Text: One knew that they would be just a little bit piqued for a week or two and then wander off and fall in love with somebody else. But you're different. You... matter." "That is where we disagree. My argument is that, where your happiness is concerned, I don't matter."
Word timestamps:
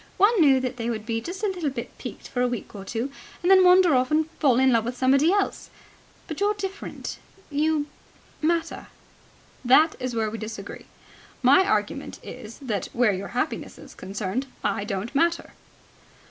One 0.17 0.41
knew 0.41 0.59
that 0.61 0.77
they 0.77 0.89
would 0.89 1.05
be 1.05 1.21
just 1.21 1.43
a 1.43 1.47
little 1.47 1.69
bit 1.69 1.95
piqued 1.99 2.27
for 2.27 2.41
a 2.41 2.47
week 2.47 2.73
or 2.73 2.83
two 2.83 3.11
and 3.43 3.51
then 3.51 3.63
wander 3.63 3.93
off 3.93 4.09
and 4.09 4.27
fall 4.39 4.57
in 4.57 4.71
love 4.71 4.83
with 4.83 4.97
somebody 4.97 5.31
else. 5.31 5.69
But 6.25 6.39
you're 6.39 6.55
different. 6.55 7.19
You... 7.51 7.85
matter." 8.41 8.87
"That 9.63 9.95
is 9.99 10.15
where 10.15 10.31
we 10.31 10.39
disagree. 10.39 10.87
My 11.43 11.67
argument 11.67 12.17
is 12.23 12.57
that, 12.63 12.87
where 12.93 13.13
your 13.13 13.27
happiness 13.37 13.77
is 13.77 13.93
concerned, 13.93 14.47
I 14.63 14.85
don't 14.85 15.13
matter." 15.13 15.53